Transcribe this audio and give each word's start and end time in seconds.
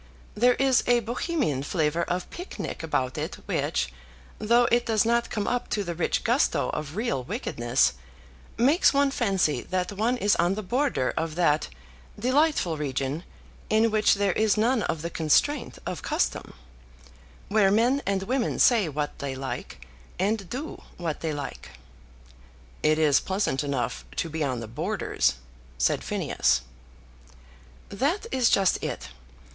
There 0.33 0.55
is 0.55 0.83
a 0.87 1.01
Bohemian 1.01 1.61
flavour 1.61 2.01
of 2.01 2.27
picnic 2.31 2.81
about 2.81 3.19
it 3.19 3.35
which, 3.45 3.93
though 4.39 4.67
it 4.71 4.87
does 4.87 5.05
not 5.05 5.29
come 5.29 5.47
up 5.47 5.69
to 5.69 5.83
the 5.83 5.93
rich 5.93 6.23
gusto 6.23 6.69
of 6.71 6.95
real 6.95 7.23
wickedness, 7.23 7.93
makes 8.57 8.95
one 8.95 9.11
fancy 9.11 9.61
that 9.61 9.91
one 9.91 10.17
is 10.17 10.35
on 10.37 10.55
the 10.55 10.63
border 10.63 11.13
of 11.15 11.35
that 11.35 11.69
delightful 12.19 12.77
region 12.77 13.23
in 13.69 13.91
which 13.91 14.15
there 14.15 14.31
is 14.31 14.57
none 14.57 14.81
of 14.81 15.03
the 15.03 15.11
constraint 15.11 15.77
of 15.85 16.01
custom, 16.01 16.55
where 17.49 17.69
men 17.69 18.01
and 18.07 18.23
women 18.23 18.57
say 18.57 18.89
what 18.89 19.19
they 19.19 19.35
like, 19.35 19.85
and 20.17 20.49
do 20.49 20.81
what 20.97 21.19
they 21.19 21.31
like." 21.31 21.73
"It 22.81 22.97
is 22.97 23.19
pleasant 23.19 23.63
enough 23.63 24.03
to 24.15 24.31
be 24.31 24.43
on 24.43 24.61
the 24.61 24.67
borders," 24.67 25.35
said 25.77 26.03
Phineas. 26.03 26.61
"That 27.89 28.25
is 28.31 28.49
just 28.49 28.83
it. 28.83 29.09